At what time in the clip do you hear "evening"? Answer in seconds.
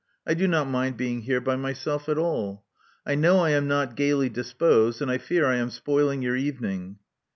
6.35-6.97